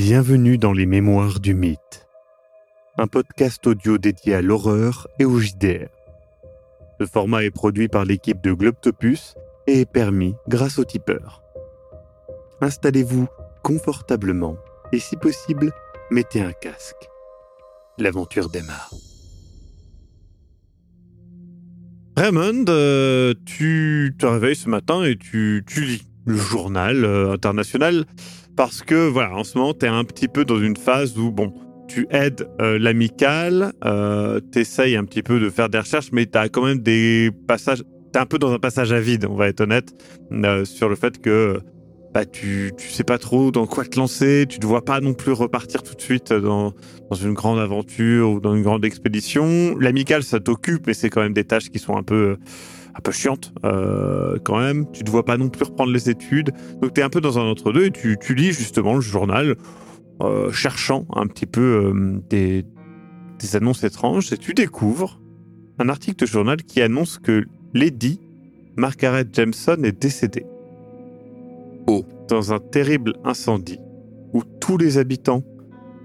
Bienvenue 0.00 0.58
dans 0.58 0.72
les 0.72 0.86
Mémoires 0.86 1.40
du 1.40 1.54
Mythe, 1.54 2.06
un 2.98 3.08
podcast 3.08 3.66
audio 3.66 3.98
dédié 3.98 4.34
à 4.34 4.42
l'horreur 4.42 5.08
et 5.18 5.24
au 5.24 5.40
JDR. 5.40 5.88
Le 7.00 7.06
format 7.06 7.42
est 7.42 7.50
produit 7.50 7.88
par 7.88 8.04
l'équipe 8.04 8.40
de 8.40 8.52
Globtopus 8.52 9.34
et 9.66 9.80
est 9.80 9.90
permis 9.90 10.36
grâce 10.46 10.78
au 10.78 10.84
tipeur. 10.84 11.42
Installez-vous 12.60 13.26
confortablement 13.64 14.56
et 14.92 15.00
si 15.00 15.16
possible, 15.16 15.72
mettez 16.12 16.42
un 16.42 16.52
casque. 16.52 17.08
L'aventure 17.98 18.50
démarre. 18.50 18.94
Raymond, 22.16 22.66
euh, 22.68 23.34
tu 23.46 24.14
te 24.16 24.26
réveilles 24.26 24.54
ce 24.54 24.68
matin 24.68 25.02
et 25.02 25.16
tu, 25.16 25.64
tu 25.66 25.80
lis 25.80 26.06
le 26.24 26.36
journal 26.36 27.04
euh, 27.04 27.32
international 27.32 28.04
parce 28.58 28.82
que 28.82 29.08
voilà, 29.08 29.36
en 29.36 29.44
ce 29.44 29.56
moment, 29.56 29.72
tu 29.72 29.86
es 29.86 29.88
un 29.88 30.02
petit 30.02 30.26
peu 30.26 30.44
dans 30.44 30.60
une 30.60 30.76
phase 30.76 31.16
où, 31.16 31.30
bon, 31.30 31.54
tu 31.86 32.08
aides 32.10 32.48
euh, 32.60 32.76
l'amical, 32.76 33.72
euh, 33.84 34.40
tu 34.52 34.58
essayes 34.58 34.96
un 34.96 35.04
petit 35.04 35.22
peu 35.22 35.38
de 35.38 35.48
faire 35.48 35.68
des 35.68 35.78
recherches, 35.78 36.08
mais 36.10 36.26
tu 36.26 36.36
as 36.36 36.48
quand 36.48 36.64
même 36.64 36.80
des 36.80 37.30
passages, 37.46 37.84
tu 37.84 38.18
es 38.18 38.20
un 38.20 38.26
peu 38.26 38.36
dans 38.36 38.52
un 38.52 38.58
passage 38.58 38.92
à 38.92 38.98
vide, 38.98 39.28
on 39.30 39.36
va 39.36 39.46
être 39.46 39.60
honnête, 39.60 39.94
euh, 40.32 40.64
sur 40.64 40.88
le 40.88 40.96
fait 40.96 41.20
que 41.20 41.60
bah, 42.12 42.26
tu, 42.26 42.72
tu 42.76 42.88
sais 42.88 43.04
pas 43.04 43.18
trop 43.18 43.52
dans 43.52 43.68
quoi 43.68 43.84
te 43.84 43.96
lancer, 43.96 44.44
tu 44.48 44.58
ne 44.58 44.66
vois 44.66 44.84
pas 44.84 45.00
non 45.00 45.14
plus 45.14 45.30
repartir 45.30 45.84
tout 45.84 45.94
de 45.94 46.02
suite 46.02 46.32
dans, 46.32 46.72
dans 47.10 47.16
une 47.16 47.34
grande 47.34 47.60
aventure 47.60 48.28
ou 48.28 48.40
dans 48.40 48.56
une 48.56 48.64
grande 48.64 48.84
expédition. 48.84 49.76
L'amical, 49.78 50.24
ça 50.24 50.40
t'occupe, 50.40 50.88
mais 50.88 50.94
c'est 50.94 51.10
quand 51.10 51.22
même 51.22 51.32
des 51.32 51.44
tâches 51.44 51.70
qui 51.70 51.78
sont 51.78 51.96
un 51.96 52.02
peu 52.02 52.38
un 52.98 53.00
peu 53.00 53.12
chiante 53.12 53.52
euh, 53.64 54.38
quand 54.44 54.58
même. 54.58 54.90
Tu 54.92 55.04
ne 55.04 55.10
vois 55.10 55.24
pas 55.24 55.36
non 55.36 55.48
plus 55.48 55.64
reprendre 55.64 55.92
les 55.92 56.10
études. 56.10 56.50
Donc 56.82 56.94
tu 56.94 57.00
es 57.00 57.04
un 57.04 57.08
peu 57.08 57.20
dans 57.20 57.38
un 57.38 57.42
entre-deux 57.42 57.86
et 57.86 57.90
tu, 57.90 58.18
tu, 58.20 58.34
lis 58.34 58.52
justement 58.52 58.94
le 58.94 59.00
journal 59.00 59.56
euh, 60.20 60.50
cherchant 60.50 61.06
un 61.14 61.26
petit 61.28 61.46
peu 61.46 61.60
euh, 61.60 62.20
des, 62.28 62.64
des, 63.38 63.56
annonces 63.56 63.84
étranges 63.84 64.32
et 64.32 64.36
tu 64.36 64.52
découvres 64.52 65.20
un 65.78 65.88
article 65.88 66.24
de 66.24 66.26
journal 66.26 66.56
qui 66.56 66.82
annonce 66.82 67.18
que 67.18 67.44
Lady 67.72 68.20
Margaret 68.76 69.26
Jameson 69.32 69.84
est 69.84 70.00
décédée. 70.00 70.46
Oh. 71.86 72.04
Dans 72.28 72.52
un 72.52 72.58
terrible 72.58 73.14
incendie 73.24 73.78
où 74.34 74.42
tous 74.60 74.76
les 74.76 74.98
habitants 74.98 75.42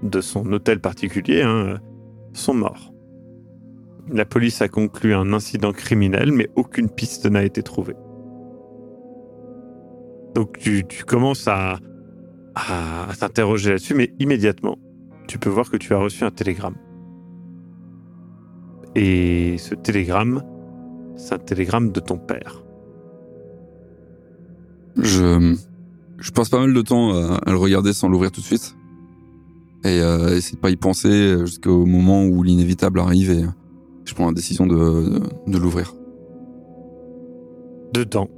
de 0.02 0.20
son 0.20 0.50
hôtel 0.52 0.80
particulier 0.80 1.42
hein, 1.42 1.80
sont 2.32 2.54
morts. 2.54 2.93
La 4.10 4.24
police 4.24 4.60
a 4.60 4.68
conclu 4.68 5.14
un 5.14 5.32
incident 5.32 5.72
criminel, 5.72 6.32
mais 6.32 6.50
aucune 6.56 6.90
piste 6.90 7.26
n'a 7.26 7.42
été 7.42 7.62
trouvée. 7.62 7.96
Donc 10.34 10.58
tu, 10.58 10.84
commences 11.06 11.48
à, 11.48 11.78
t'interroger 13.18 13.70
là-dessus, 13.70 13.94
mais 13.94 14.12
immédiatement, 14.18 14.78
tu 15.26 15.38
peux 15.38 15.48
voir 15.48 15.70
que 15.70 15.76
tu 15.76 15.94
as 15.94 15.98
reçu 15.98 16.24
un 16.24 16.30
télégramme. 16.30 16.76
Et 18.94 19.56
ce 19.58 19.74
télégramme, 19.74 20.42
c'est 21.16 21.34
un 21.34 21.38
télégramme 21.38 21.90
de 21.90 22.00
ton 22.00 22.18
père. 22.18 22.64
Je, 24.96 25.56
je 26.18 26.30
passe 26.30 26.48
pas 26.48 26.60
mal 26.60 26.74
de 26.74 26.82
temps 26.82 27.14
à, 27.14 27.38
à 27.46 27.50
le 27.50 27.56
regarder 27.56 27.92
sans 27.92 28.08
l'ouvrir 28.08 28.30
tout 28.30 28.40
de 28.40 28.46
suite. 28.46 28.76
Et 29.84 30.00
euh, 30.00 30.36
essayer 30.36 30.56
de 30.56 30.60
pas 30.60 30.70
y 30.70 30.76
penser 30.76 31.36
jusqu'au 31.40 31.84
moment 31.84 32.24
où 32.24 32.42
l'inévitable 32.42 33.00
arrive 33.00 33.30
et 33.30 33.44
je 34.04 34.14
prends 34.14 34.26
la 34.26 34.32
décision 34.32 34.66
de, 34.66 34.74
de, 34.74 35.20
de 35.52 35.58
l'ouvrir. 35.58 35.94
Dedans, 37.92 38.28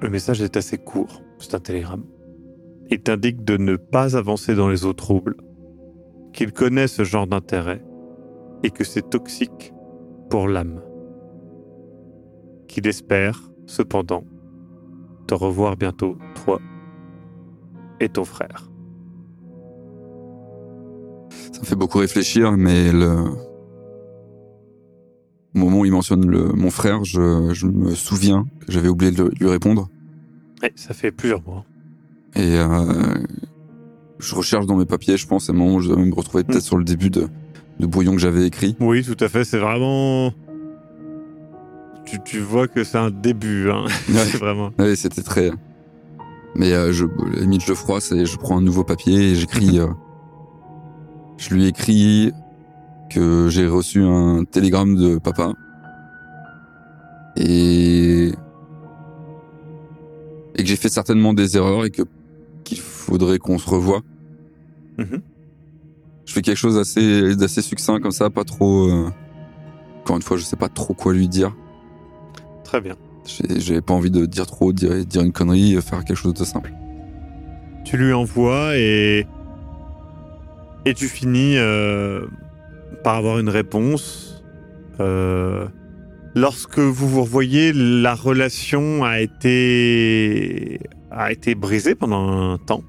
le 0.00 0.10
message 0.10 0.42
est 0.42 0.56
assez 0.56 0.78
court, 0.78 1.22
c'est 1.38 1.54
un 1.54 1.60
télégramme. 1.60 2.04
Il 2.90 3.00
t'indique 3.00 3.44
de 3.44 3.56
ne 3.56 3.76
pas 3.76 4.16
avancer 4.16 4.54
dans 4.54 4.68
les 4.68 4.84
eaux 4.84 4.92
troubles, 4.92 5.36
qu'il 6.32 6.52
connaît 6.52 6.86
ce 6.86 7.02
genre 7.02 7.26
d'intérêt 7.26 7.82
et 8.62 8.70
que 8.70 8.84
c'est 8.84 9.10
toxique 9.10 9.72
pour 10.30 10.48
l'âme. 10.48 10.82
Qu'il 12.68 12.86
espère, 12.86 13.50
cependant, 13.66 14.24
te 15.26 15.34
revoir 15.34 15.76
bientôt, 15.76 16.16
toi 16.44 16.60
et 18.00 18.08
ton 18.08 18.24
frère. 18.24 18.70
Ça 21.30 21.60
me 21.60 21.64
fait 21.64 21.76
beaucoup 21.76 21.98
réfléchir, 21.98 22.52
mais 22.52 22.92
le, 22.92 23.24
au 25.56 25.58
moment 25.58 25.80
où 25.80 25.84
il 25.86 25.90
mentionne 25.92 26.26
le, 26.28 26.52
mon 26.52 26.70
frère, 26.70 27.02
je, 27.04 27.48
je 27.54 27.66
me 27.66 27.94
souviens 27.94 28.46
que 28.66 28.70
j'avais 28.72 28.88
oublié 28.88 29.10
de 29.10 29.32
lui 29.40 29.48
répondre. 29.48 29.88
Ouais, 30.62 30.70
ça 30.76 30.92
fait 30.92 31.10
plusieurs 31.10 31.42
mois. 31.42 31.64
Et 32.34 32.58
euh, 32.58 33.14
je 34.18 34.34
recherche 34.34 34.66
dans 34.66 34.76
mes 34.76 34.84
papiers, 34.84 35.16
je 35.16 35.26
pense, 35.26 35.48
à 35.48 35.52
un 35.52 35.56
moment 35.56 35.76
où 35.76 35.80
je 35.80 35.88
dois 35.88 35.96
me 35.96 36.14
retrouver 36.14 36.44
peut-être 36.44 36.58
Mm. 36.58 36.66
sur 36.66 36.76
le 36.76 36.84
début 36.84 37.08
de, 37.08 37.28
de 37.80 37.86
brouillon 37.86 38.12
que 38.12 38.18
j'avais 38.18 38.46
écrit. 38.46 38.76
Oui, 38.80 39.02
tout 39.02 39.16
à 39.24 39.28
fait, 39.28 39.44
c'est 39.44 39.58
vraiment... 39.58 40.30
Tu, 42.04 42.18
tu 42.22 42.38
vois 42.38 42.68
que 42.68 42.84
c'est 42.84 42.98
un 42.98 43.10
début, 43.10 43.70
hein. 43.70 43.86
c'est 44.08 44.36
vraiment... 44.36 44.70
Ouais, 44.78 44.94
c'était 44.94 45.22
très. 45.22 45.50
Mais 46.54 46.72
euh, 46.72 46.92
je, 46.92 47.06
limite, 47.40 47.62
je 47.62 47.68
le 47.68 47.74
froisse 47.74 48.12
et 48.12 48.26
je 48.26 48.36
prends 48.36 48.58
un 48.58 48.62
nouveau 48.62 48.84
papier 48.84 49.30
et 49.30 49.34
j'écris. 49.34 49.78
euh, 49.80 49.88
je 51.38 51.54
lui 51.54 51.66
écris 51.66 52.32
que 53.10 53.48
j'ai 53.48 53.66
reçu 53.66 54.02
un 54.02 54.44
télégramme 54.44 54.96
de 54.96 55.18
papa 55.18 55.52
et 57.36 58.32
et 60.58 60.62
que 60.62 60.66
j'ai 60.68 60.76
fait 60.76 60.88
certainement 60.88 61.34
des 61.34 61.56
erreurs 61.56 61.84
et 61.84 61.90
que 61.90 62.02
qu'il 62.64 62.78
faudrait 62.80 63.38
qu'on 63.38 63.58
se 63.58 63.68
revoie. 63.68 64.00
Mhm. 64.98 65.20
Je 66.24 66.32
fais 66.32 66.42
quelque 66.42 66.56
chose 66.56 66.76
d'assez 66.76 67.36
d'assez 67.36 67.62
succinct 67.62 68.00
comme 68.00 68.10
ça, 68.10 68.30
pas 68.30 68.44
trop. 68.44 68.88
euh, 68.88 69.10
Encore 70.00 70.16
une 70.16 70.22
fois, 70.22 70.36
je 70.36 70.42
sais 70.42 70.56
pas 70.56 70.68
trop 70.68 70.94
quoi 70.94 71.12
lui 71.12 71.28
dire. 71.28 71.54
Très 72.64 72.80
bien. 72.80 72.96
J'ai 73.24 73.60
j'ai 73.60 73.80
pas 73.80 73.94
envie 73.94 74.10
de 74.10 74.24
dire 74.26 74.46
trop, 74.46 74.72
dire, 74.72 75.04
dire 75.04 75.22
une 75.22 75.32
connerie, 75.32 75.80
faire 75.82 76.04
quelque 76.04 76.16
chose 76.16 76.34
de 76.34 76.44
simple. 76.44 76.72
Tu 77.84 77.96
lui 77.96 78.12
envoies 78.12 78.76
et... 78.76 79.26
Et 80.84 80.94
tu 80.94 81.06
finis 81.08 81.56
euh, 81.56 82.26
par 83.02 83.16
avoir 83.16 83.38
une 83.38 83.48
réponse. 83.48 84.44
Euh, 85.00 85.66
lorsque 86.34 86.78
vous 86.78 87.08
vous 87.08 87.22
revoyez, 87.22 87.72
la 87.72 88.14
relation 88.14 89.04
a 89.04 89.20
été... 89.20 90.80
a 91.10 91.32
été 91.32 91.54
brisée 91.54 91.94
pendant 91.94 92.52
un 92.52 92.58
temps. 92.58 92.82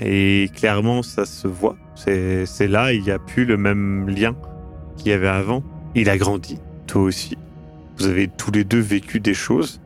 Et 0.00 0.50
clairement, 0.54 1.02
ça 1.02 1.24
se 1.24 1.46
voit. 1.46 1.76
C'est 1.94 2.66
là, 2.66 2.92
il 2.92 3.02
n'y 3.02 3.10
a 3.10 3.18
plus 3.18 3.44
le 3.44 3.56
même 3.56 4.08
lien 4.08 4.34
qu'il 4.96 5.08
y 5.08 5.12
avait 5.12 5.28
avant. 5.28 5.62
Il 5.94 6.10
a 6.10 6.18
grandi, 6.18 6.58
toi 6.86 7.02
aussi. 7.02 7.38
Vous 7.98 8.06
avez 8.06 8.26
tous 8.26 8.50
les 8.50 8.64
deux 8.64 8.80
vécu 8.80 9.20
des 9.20 9.34
choses. 9.34 9.80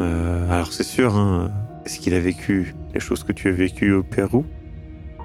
Euh, 0.00 0.50
alors 0.50 0.72
c'est 0.72 0.84
sûr, 0.84 1.16
hein, 1.16 1.50
est-ce 1.84 1.98
qu'il 1.98 2.14
a 2.14 2.20
vécu 2.20 2.74
les 2.94 3.00
choses 3.00 3.24
que 3.24 3.32
tu 3.32 3.48
as 3.48 3.52
vécues 3.52 3.92
au 3.92 4.02
Pérou? 4.02 4.44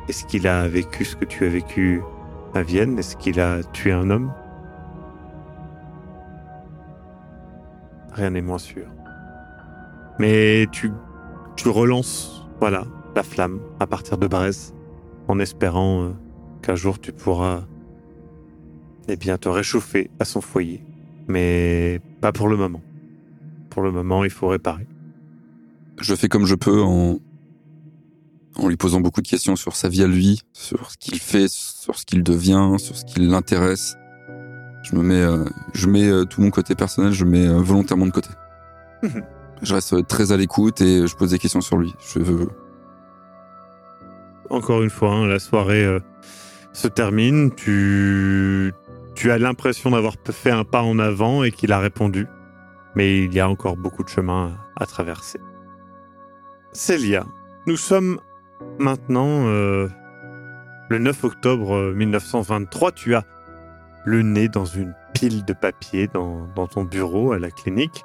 Est-ce 0.10 0.26
qu'il 0.26 0.48
a 0.48 0.68
vécu 0.68 1.06
ce 1.06 1.16
que 1.16 1.26
tu 1.26 1.46
as 1.46 1.50
vécu 1.50 2.02
à 2.54 2.64
Vienne 2.64 2.98
Est-ce 3.00 3.16
qu'il 3.16 3.40
a 3.40 3.64
tué 3.64 3.92
un 3.92 4.10
homme? 4.10 4.34
Rien 8.14 8.32
n'est 8.32 8.42
moins 8.42 8.58
sûr. 8.58 8.88
Mais 10.20 10.68
tu, 10.72 10.92
tu 11.56 11.70
relances, 11.70 12.48
voilà, 12.60 12.84
la 13.16 13.24
flamme 13.24 13.60
à 13.80 13.88
partir 13.88 14.18
de 14.18 14.28
Brest, 14.28 14.76
en 15.28 15.40
espérant 15.40 16.04
euh, 16.04 16.10
qu'un 16.62 16.76
jour 16.76 17.00
tu 17.00 17.12
pourras, 17.14 17.64
eh 19.08 19.16
bien, 19.16 19.38
te 19.38 19.50
réchauffer 19.50 20.10
à 20.20 20.26
son 20.26 20.42
foyer. 20.42 20.84
Mais 21.28 22.02
pas 22.20 22.32
pour 22.32 22.50
le 22.50 22.58
moment. 22.58 22.82
Pour 23.70 23.82
le 23.84 23.92
moment, 23.92 24.24
il 24.26 24.30
faut 24.30 24.50
réparer. 24.50 24.88
Je 26.00 26.14
fais 26.16 26.28
comme 26.28 26.46
je 26.46 26.56
peux 26.56 26.82
en, 26.82 27.20
en 28.58 28.68
lui 28.68 28.78
posant 28.78 29.00
beaucoup 29.00 29.22
de 29.22 29.28
questions 29.28 29.56
sur 29.56 29.76
sa 29.76 29.90
vie 29.90 30.04
à 30.04 30.08
lui, 30.08 30.42
sur 30.54 30.92
ce 30.92 30.98
qu'il 30.98 31.20
fait, 31.20 31.48
sur 31.50 31.98
ce 31.98 32.06
qu'il 32.06 32.24
devient, 32.24 32.76
sur 32.78 32.96
ce 32.96 33.06
qui 33.06 33.20
l'intéresse. 33.20 33.96
Je 34.84 34.96
me 34.96 35.04
mets, 35.04 35.22
euh, 35.22 35.46
je 35.74 35.88
mets 35.88 36.08
euh, 36.08 36.26
tout 36.26 36.42
mon 36.42 36.50
côté 36.50 36.76
personnel, 36.76 37.14
je 37.14 37.26
mets 37.26 37.48
euh, 37.48 37.60
volontairement 37.60 38.06
de 38.06 38.12
côté. 38.12 38.30
Mhm. 39.04 39.24
je 39.64 39.74
reste 39.74 40.08
très 40.08 40.32
à 40.32 40.38
l'écoute 40.38 40.82
et 40.82 41.08
je 41.08 41.16
pose 41.16 41.32
des 41.32 41.40
questions 41.40 41.62
sur 41.62 41.78
lui. 41.78 41.94
Je 42.14 42.20
veux, 42.20 42.50
Encore 44.50 44.84
une 44.84 44.90
fois, 44.90 45.12
hein, 45.12 45.28
la 45.28 45.40
soirée 45.40 46.00
se 46.74 46.88
termine. 46.88 47.52
Tu, 47.56 48.74
tu 49.16 49.32
as 49.32 49.38
l'impression 49.38 49.92
d'avoir 49.92 50.16
fait 50.32 50.52
un 50.52 50.64
pas 50.64 50.84
en 50.84 51.00
avant 51.00 51.44
et 51.44 51.52
qu'il 51.52 51.72
a 51.72 51.80
répondu. 51.80 52.28
Mais 52.96 53.24
il 53.24 53.34
y 53.34 53.40
a 53.40 53.48
encore 53.48 53.78
beaucoup 53.78 54.04
de 54.04 54.10
chemin 54.10 54.58
à 54.76 54.86
traverser. 54.86 55.40
Célia, 56.74 57.26
nous 57.68 57.78
sommes 57.78 58.20
maintenant 58.80 59.48
euh, 59.48 59.88
le 60.90 60.98
9 60.98 61.24
octobre 61.24 61.76
euh, 61.76 61.94
1923. 61.94 62.92
Tu 62.92 63.16
as 63.16 63.24
le 64.06 64.22
nez 64.22 64.48
dans 64.50 64.66
une 64.66 64.94
pile 65.14 65.46
de 65.46 65.54
papier 65.54 66.08
dans, 66.08 66.48
dans 66.56 66.68
ton 66.68 66.84
bureau 66.84 67.32
à 67.32 67.40
la 67.40 67.52
clinique. 67.52 68.04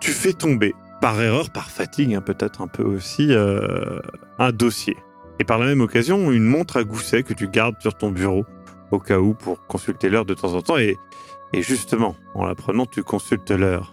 Tu 0.00 0.10
fais 0.10 0.32
tomber 0.32 0.74
par 1.00 1.20
erreur, 1.20 1.50
par 1.50 1.70
fatigue, 1.70 2.14
hein, 2.14 2.20
peut-être 2.20 2.62
un 2.62 2.68
peu 2.68 2.84
aussi, 2.84 3.28
euh, 3.30 4.00
un 4.38 4.52
dossier. 4.52 4.96
Et 5.38 5.44
par 5.44 5.58
la 5.58 5.66
même 5.66 5.80
occasion, 5.80 6.30
une 6.30 6.44
montre 6.44 6.76
à 6.76 6.84
gousset 6.84 7.22
que 7.22 7.34
tu 7.34 7.48
gardes 7.48 7.80
sur 7.80 7.94
ton 7.94 8.10
bureau 8.10 8.44
au 8.92 8.98
cas 8.98 9.18
où 9.18 9.34
pour 9.34 9.66
consulter 9.66 10.10
l'heure 10.10 10.24
de 10.24 10.34
temps 10.34 10.54
en 10.54 10.62
temps. 10.62 10.78
Et, 10.78 10.98
et 11.52 11.62
justement, 11.62 12.14
en 12.34 12.46
la 12.46 12.54
prenant, 12.54 12.86
tu 12.86 13.02
consultes 13.02 13.50
l'heure. 13.50 13.91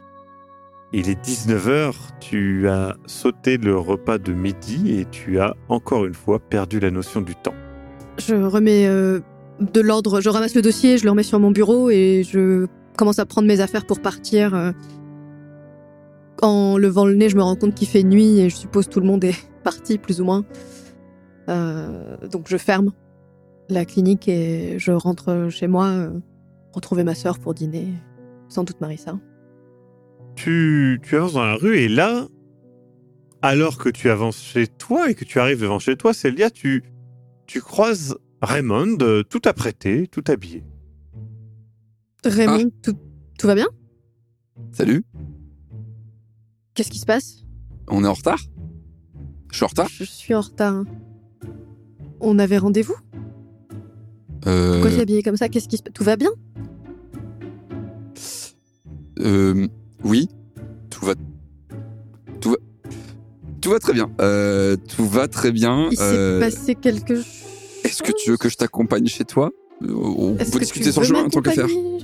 Il 0.91 1.07
est 1.07 1.23
19h, 1.23 1.93
tu 2.19 2.67
as 2.67 2.95
sauté 3.05 3.57
le 3.57 3.77
repas 3.77 4.17
de 4.17 4.33
midi 4.33 4.99
et 4.99 5.05
tu 5.05 5.39
as 5.39 5.55
encore 5.67 6.05
une 6.05 6.15
fois 6.15 6.39
perdu 6.39 6.79
la 6.79 6.89
notion 6.89 7.21
du 7.21 7.35
temps. 7.35 7.53
Je 8.17 8.33
remets 8.33 8.87
euh, 8.87 9.19
de 9.59 9.81
l'ordre, 9.81 10.19
je 10.19 10.29
ramasse 10.29 10.55
le 10.55 10.63
dossier, 10.63 10.97
je 10.97 11.03
le 11.03 11.11
remets 11.11 11.23
sur 11.23 11.39
mon 11.39 11.51
bureau 11.51 11.91
et 11.91 12.23
je 12.27 12.65
commence 12.97 13.19
à 13.19 13.25
prendre 13.27 13.47
mes 13.47 13.61
affaires 13.61 13.85
pour 13.85 13.99
partir. 14.01 14.55
euh. 14.55 14.71
En 16.41 16.77
levant 16.77 17.05
le 17.05 17.13
nez, 17.15 17.29
je 17.29 17.35
me 17.35 17.43
rends 17.43 17.55
compte 17.55 17.75
qu'il 17.75 17.87
fait 17.87 18.03
nuit 18.03 18.39
et 18.39 18.49
je 18.49 18.55
suppose 18.55 18.89
tout 18.89 18.99
le 18.99 19.05
monde 19.05 19.23
est 19.23 19.35
parti 19.63 19.99
plus 19.99 20.21
ou 20.21 20.25
moins. 20.25 20.43
Euh, 21.49 22.17
donc 22.31 22.47
je 22.47 22.57
ferme 22.57 22.91
la 23.69 23.85
clinique 23.85 24.27
et 24.27 24.79
je 24.79 24.91
rentre 24.91 25.47
chez 25.49 25.67
moi 25.67 25.85
euh, 25.85 26.09
retrouver 26.73 27.03
ma 27.03 27.13
sœur 27.13 27.37
pour 27.37 27.53
dîner, 27.53 27.89
sans 28.47 28.63
doute 28.63 28.81
Marissa. 28.81 29.19
Tu, 30.35 30.99
tu 31.03 31.15
avances 31.17 31.33
dans 31.33 31.45
la 31.45 31.55
rue 31.55 31.77
et 31.77 31.89
là, 31.89 32.27
alors 33.41 33.77
que 33.77 33.89
tu 33.89 34.09
avances 34.09 34.41
chez 34.41 34.67
toi 34.67 35.09
et 35.09 35.15
que 35.15 35.25
tu 35.25 35.39
arrives 35.39 35.61
devant 35.61 35.79
chez 35.79 35.95
toi, 35.97 36.13
Célia, 36.13 36.49
tu, 36.49 36.83
tu 37.45 37.61
croises 37.61 38.17
Raymond, 38.41 38.97
euh, 39.01 39.23
tout 39.23 39.41
apprêté, 39.45 40.07
tout 40.07 40.23
habillé. 40.27 40.63
Raymond, 42.23 42.69
tout, 42.81 42.97
tout 43.37 43.47
va 43.47 43.55
bien? 43.55 43.67
Salut, 44.71 45.03
Qu'est-ce 46.73 46.91
qui 46.91 46.99
se 46.99 47.05
passe? 47.05 47.45
On 47.89 48.05
est 48.05 48.07
en 48.07 48.13
retard? 48.13 48.39
Je 49.51 49.55
suis 49.57 49.65
en 49.65 49.67
retard? 49.67 49.87
Je 49.89 50.03
suis 50.05 50.33
en 50.33 50.41
retard. 50.41 50.83
On 52.21 52.39
avait 52.39 52.57
rendez-vous? 52.57 52.95
Euh, 54.47 54.73
Pourquoi 54.73 54.91
t'es 54.91 55.01
habillé 55.01 55.21
comme 55.23 55.35
ça? 55.35 55.49
Qu'est-ce 55.49 55.67
qui 55.67 55.75
se 55.77 55.83
passe 55.83 55.93
Tout 55.93 56.03
va 56.05 56.15
bien? 56.15 56.29
Euh, 59.19 59.67
Oui, 60.03 60.29
tout 60.89 61.05
va... 61.05 61.13
Tout 62.41 62.51
va... 62.51 62.57
Tout 63.61 63.69
va 63.71 63.79
très 63.79 63.93
bien. 63.93 64.09
Euh, 64.21 64.75
tout 64.95 65.05
va 65.05 65.27
très 65.27 65.51
bien. 65.51 65.89
Il 65.91 65.97
s'est 65.97 66.03
Euh, 66.03 66.39
passé 66.39 66.75
quelque 66.75 67.15
chose 67.15 67.25
Est-ce 67.83 68.01
que 68.03 68.11
tu 68.13 68.31
veux 68.31 68.37
que 68.37 68.47
je 68.49 68.55
t'accompagne 68.55 69.05
chez 69.07 69.25
toi? 69.25 69.51
On 69.81 70.35
peut 70.35 70.45
que 70.45 70.59
discuter 70.59 70.91
sur 70.91 71.01
veux 71.01 71.07
le 71.09 71.15
chemin, 71.15 71.29
tant 71.29 71.41
qu'à 71.41 71.51
faire. 71.51 71.67
m'accompagner? 71.67 71.99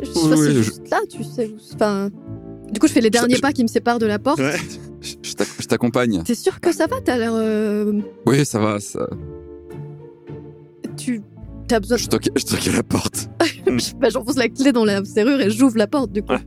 Je, 0.00 0.04
je, 0.04 0.04
je 0.04 0.10
Oui, 0.10 0.14
sais 0.14 0.28
pas, 0.28 0.36
oui, 0.36 0.46
c'est 0.46 0.52
je- 0.54 0.62
juste 0.62 0.90
là, 0.90 1.00
tu 1.08 1.24
sais. 1.24 1.46
où- 1.48 1.74
Enfin, 1.74 2.10
du 2.72 2.80
coup, 2.80 2.86
je 2.88 2.92
fais 2.92 3.00
les 3.00 3.10
derniers 3.10 3.38
pas 3.38 3.52
qui 3.52 3.62
me 3.62 3.68
séparent 3.68 3.98
de 4.00 4.06
la 4.06 4.18
porte. 4.18 4.38
Ouais. 4.40 4.56
Je, 5.00 5.14
je 5.22 5.32
t'ac- 5.34 5.48
je 5.60 5.66
t'accompagne. 5.66 6.22
T'es 6.24 6.34
sûr 6.34 6.60
que 6.60 6.72
ça 6.72 6.86
va? 6.86 7.00
T'as 7.00 7.18
l'air. 7.18 7.32
euh, 7.34 8.00
Oui, 8.26 8.44
ça 8.44 8.58
va. 8.60 8.78
Ça... 8.80 9.08
tu. 10.96 11.22
T'as 11.68 11.80
besoin. 11.80 11.96
Je 11.96 12.06
toque, 12.08 12.28
je 12.36 12.44
toque 12.44 12.66
à 12.68 12.72
la 12.72 12.82
porte. 12.82 13.28
bah, 14.00 14.08
j'enfonce 14.10 14.36
la 14.36 14.48
clé 14.48 14.72
dans 14.72 14.84
la 14.84 15.04
serrure 15.04 15.40
et 15.40 15.50
j'ouvre 15.50 15.76
la 15.78 15.86
porte, 15.86 16.12
du 16.12 16.22
coup. 16.22 16.32
Ouais. 16.32 16.40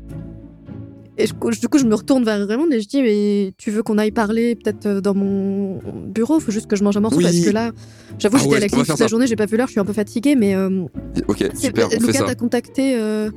Et 1.17 1.27
je- 1.27 1.59
du 1.61 1.67
coup, 1.69 1.77
je 1.77 1.85
me 1.85 1.95
retourne 1.95 2.23
vers 2.25 2.45
Raymond 2.45 2.69
et 2.71 2.81
je 2.81 2.87
dis 2.87 3.01
Mais 3.01 3.53
tu 3.57 3.71
veux 3.71 3.83
qu'on 3.83 3.97
aille 3.97 4.11
parler 4.11 4.55
peut-être 4.55 4.85
euh, 4.85 5.01
dans 5.01 5.13
mon 5.13 5.79
bureau? 6.07 6.39
Faut 6.41 6.51
juste 6.51 6.67
que 6.67 6.75
je 6.75 6.83
mange 6.83 6.97
un 6.97 6.99
morceau 6.99 7.17
Oui. 7.17 7.23
parce 7.23 7.39
que 7.39 7.49
là, 7.51 7.71
j'avoue, 8.19 8.35
Ah 8.37 8.39
j'étais 8.39 8.51
ouais, 8.51 8.57
à 8.57 8.59
la 8.61 8.83
toute 8.85 8.99
la 8.99 9.07
journée, 9.07 9.25
j'ai 9.27 9.35
pas 9.37 9.45
vu 9.45 9.55
l'heure, 9.55 9.67
je 9.67 9.71
suis 9.71 9.79
un 9.79 9.85
peu 9.85 9.93
fatiguée, 9.93 10.35
mais. 10.35 10.55
euh, 10.55 10.83
Ok, 11.27 11.45
super, 11.55 11.87
on 11.87 12.05
Lucas, 12.05 12.23
t'as 12.25 12.35
contacté. 12.35 12.95
euh, 12.97 13.31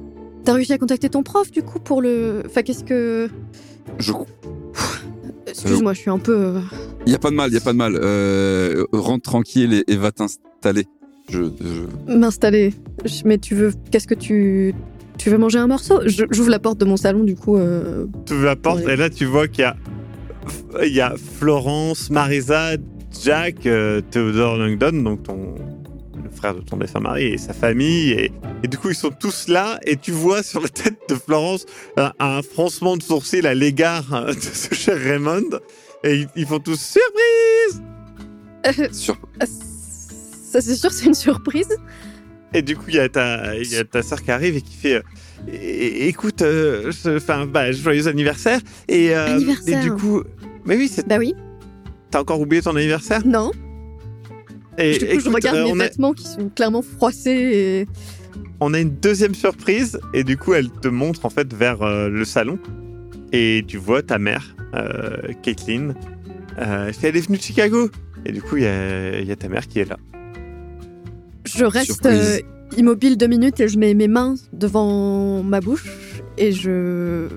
T'as 0.44 0.54
réussi 0.54 0.72
à 0.72 0.78
contacter 0.78 1.08
ton 1.10 1.22
prof, 1.22 1.50
du 1.50 1.62
coup, 1.62 1.78
pour 1.78 2.00
le. 2.00 2.42
Enfin, 2.46 2.62
qu'est-ce 2.62 2.84
que. 2.84 3.28
Je... 3.98 4.12
Excuse-moi, 5.46 5.92
je 5.94 6.00
suis 6.00 6.10
un 6.10 6.18
peu. 6.18 6.36
euh, 6.36 6.60
Y 7.06 7.14
a 7.14 7.18
pas 7.18 7.30
de 7.30 7.34
mal, 7.36 7.52
y 7.52 7.56
a 7.56 7.60
pas 7.60 7.72
de 7.72 7.78
mal. 7.78 7.98
Euh, 8.00 8.84
rentre 8.92 9.22
tranquille 9.30 9.72
et, 9.72 9.84
et 9.92 9.96
va 9.96 10.12
t'installer. 10.12 10.86
Je, 11.28 11.42
je- 11.42 12.14
m'installer. 12.16 12.74
Mais 13.24 13.38
tu 13.38 13.54
veux. 13.54 13.72
Qu'est-ce 13.90 14.06
que 14.06 14.14
tu. 14.14 14.74
Tu 15.18 15.30
veux 15.30 15.38
manger 15.38 15.58
un 15.58 15.66
morceau? 15.66 16.00
J'ouvre 16.06 16.48
la 16.50 16.58
porte 16.58 16.78
de 16.78 16.84
mon 16.84 16.96
salon, 16.96 17.24
du 17.24 17.34
coup. 17.34 17.56
euh, 17.56 18.06
Tu 18.26 18.34
ouvres 18.34 18.44
la 18.44 18.56
porte 18.56 18.84
Ouais. 18.84 18.94
et 18.94 18.96
là 18.96 19.10
tu 19.10 19.24
vois 19.24 19.48
qu'il 19.48 19.62
y 19.62 19.64
a, 19.64 19.76
il 20.84 20.92
y 20.94 21.00
a 21.00 21.14
Florence, 21.38 22.08
Marisa, 22.10 22.76
Jack, 23.22 23.66
euh, 23.66 24.00
Theodore 24.10 24.56
Langdon, 24.56 25.02
donc 25.02 25.22
ton 25.24 25.56
le 26.22 26.30
frère 26.30 26.54
de 26.54 26.60
ton 26.60 26.76
défunt 26.76 27.00
mari 27.00 27.24
et 27.26 27.38
sa 27.38 27.52
famille. 27.52 28.10
Et, 28.12 28.32
et 28.62 28.68
du 28.68 28.76
coup, 28.78 28.88
ils 28.90 28.94
sont 28.94 29.10
tous 29.10 29.48
là 29.48 29.78
et 29.84 29.96
tu 29.96 30.12
vois 30.12 30.42
sur 30.42 30.60
la 30.60 30.68
tête 30.68 30.98
de 31.08 31.14
Florence 31.14 31.64
un, 31.96 32.12
un 32.20 32.42
froncement 32.42 32.96
de 32.96 33.02
sourcil 33.02 33.46
à 33.46 33.54
l'égard 33.54 34.12
euh, 34.14 34.32
de 34.32 34.40
ce 34.40 34.72
cher 34.74 34.96
Raymond. 34.96 35.58
Et 36.04 36.14
ils, 36.20 36.28
ils 36.36 36.46
font 36.46 36.60
tous 36.60 36.78
surprise 36.80 37.82
sur... 38.92 39.16
Ça, 40.50 40.60
c'est 40.60 40.76
sûr, 40.76 40.90
c'est 40.92 41.06
une 41.06 41.14
surprise. 41.14 41.68
Et 42.54 42.62
du 42.62 42.76
coup, 42.76 42.84
il 42.88 42.94
y 42.94 42.98
a 42.98 43.08
ta, 43.08 43.56
il 43.56 43.70
y 43.70 43.76
a 43.76 43.84
ta 43.84 44.02
sœur 44.02 44.22
qui 44.22 44.30
arrive 44.30 44.56
et 44.56 44.62
qui 44.62 44.74
fait 44.74 44.94
euh, 44.96 45.02
Écoute, 45.52 46.42
euh, 46.42 46.90
enfin, 47.16 47.46
bah, 47.46 47.70
joyeux 47.72 48.08
anniversaire. 48.08 48.60
Et, 48.88 49.14
euh, 49.14 49.34
Anniversaire. 49.36 49.80
et 49.80 49.82
du 49.84 49.92
coup, 49.92 50.22
mais 50.64 50.76
oui, 50.76 50.88
c'est- 50.88 51.06
Bah 51.06 51.18
oui, 51.18 51.34
t'as 52.10 52.20
encore 52.20 52.40
oublié 52.40 52.62
ton 52.62 52.74
anniversaire? 52.74 53.26
Non. 53.26 53.50
Et 54.78 54.96
du 54.98 55.06
coup, 55.06 55.20
je 55.20 55.28
regarde 55.30 55.56
euh, 55.58 55.74
mes 55.74 55.80
a, 55.82 55.88
vêtements 55.88 56.12
qui 56.14 56.24
sont 56.26 56.48
clairement 56.48 56.82
froissés 56.82 57.30
et. 57.30 57.86
on 58.60 58.72
a 58.74 58.80
une 58.80 58.94
deuxième 58.96 59.34
surprise 59.34 59.98
et 60.14 60.24
du 60.24 60.36
coup, 60.36 60.54
elle 60.54 60.70
te 60.70 60.88
montre 60.88 61.26
en 61.26 61.30
fait 61.30 61.52
vers 61.52 61.82
euh, 61.82 62.08
le 62.08 62.24
salon 62.24 62.58
et 63.32 63.62
tu 63.66 63.76
vois 63.76 64.02
ta 64.02 64.18
mère, 64.18 64.56
euh, 64.74 65.16
Caitlin. 65.42 65.94
Euh, 66.58 66.90
elle 67.02 67.16
est 67.16 67.20
venue 67.20 67.36
de 67.38 67.42
Chicago. 67.42 67.90
Et 68.24 68.32
du 68.32 68.40
coup, 68.42 68.56
il 68.56 68.62
y 68.64 68.66
a, 68.66 69.20
il 69.20 69.26
y 69.26 69.32
a 69.32 69.36
ta 69.36 69.48
mère 69.48 69.66
qui 69.68 69.80
est 69.80 69.84
là. 69.88 69.96
Je 71.56 71.64
reste 71.64 72.06
euh, 72.06 72.38
immobile 72.76 73.16
deux 73.16 73.26
minutes 73.26 73.60
et 73.60 73.68
je 73.68 73.78
mets 73.78 73.94
mes 73.94 74.08
mains 74.08 74.34
devant 74.52 75.42
ma 75.42 75.60
bouche 75.60 76.22
et 76.36 76.52
je. 76.52 77.28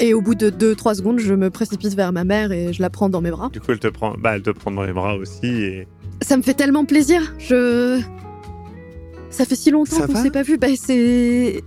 Et 0.00 0.14
au 0.14 0.20
bout 0.20 0.36
de 0.36 0.48
deux, 0.50 0.76
trois 0.76 0.94
secondes, 0.94 1.18
je 1.18 1.34
me 1.34 1.50
précipite 1.50 1.94
vers 1.94 2.12
ma 2.12 2.22
mère 2.24 2.52
et 2.52 2.72
je 2.72 2.80
la 2.80 2.88
prends 2.90 3.08
dans 3.08 3.20
mes 3.20 3.30
bras. 3.32 3.48
Du 3.52 3.60
coup, 3.60 3.72
elle 3.72 3.80
te 3.80 3.88
prend, 3.88 4.14
bah, 4.16 4.36
elle 4.36 4.42
te 4.42 4.50
prend 4.50 4.70
dans 4.70 4.84
les 4.84 4.92
bras 4.92 5.16
aussi. 5.16 5.46
Et... 5.46 5.88
Ça 6.22 6.36
me 6.36 6.42
fait 6.42 6.54
tellement 6.54 6.84
plaisir. 6.84 7.34
Je. 7.38 8.00
Ça 9.30 9.44
fait 9.44 9.56
si 9.56 9.70
longtemps 9.70 9.96
qu'on 10.06 10.12
va 10.12 10.22
s'est 10.22 10.30
pas 10.30 10.42
vu. 10.42 10.56
Bah, 10.56 10.68
c'est. 10.80 11.62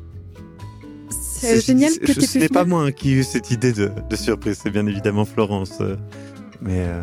C'est 1.09 1.59
génial 1.65 1.91
que 1.99 2.07
je- 2.13 2.19
t'aies 2.19 2.25
Ce 2.27 2.37
n'est 2.39 2.47
pas 2.49 2.65
moi 2.65 2.91
qui 2.91 3.09
ai 3.11 3.13
eu 3.15 3.23
cette 3.23 3.50
idée 3.51 3.74
de, 3.74 3.89
de 4.09 4.15
surprise, 4.15 4.59
c'est 4.62 4.69
bien 4.69 4.86
évidemment 4.86 5.25
Florence. 5.25 5.74
euh, 5.81 5.95
Mais 6.62 6.86
euh, 6.86 7.01